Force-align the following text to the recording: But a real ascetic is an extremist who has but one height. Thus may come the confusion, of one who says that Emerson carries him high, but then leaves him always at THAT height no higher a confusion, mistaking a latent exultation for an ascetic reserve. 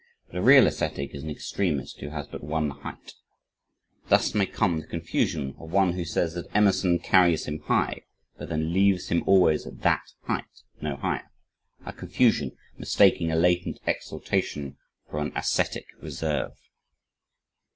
But 0.29 0.35
a 0.37 0.41
real 0.41 0.65
ascetic 0.65 1.13
is 1.13 1.21
an 1.21 1.29
extremist 1.29 1.99
who 1.99 2.09
has 2.09 2.25
but 2.25 2.43
one 2.43 2.71
height. 2.71 3.13
Thus 4.09 4.33
may 4.33 4.47
come 4.47 4.79
the 4.79 4.87
confusion, 4.87 5.53
of 5.59 5.71
one 5.71 5.93
who 5.93 6.05
says 6.05 6.33
that 6.33 6.47
Emerson 6.55 6.97
carries 6.97 7.45
him 7.45 7.59
high, 7.59 8.01
but 8.35 8.49
then 8.49 8.73
leaves 8.73 9.09
him 9.09 9.21
always 9.27 9.67
at 9.67 9.81
THAT 9.83 10.01
height 10.23 10.63
no 10.81 10.95
higher 10.95 11.29
a 11.85 11.93
confusion, 11.93 12.57
mistaking 12.79 13.31
a 13.31 13.35
latent 13.35 13.77
exultation 13.85 14.75
for 15.07 15.19
an 15.19 15.33
ascetic 15.35 15.85
reserve. 16.01 16.53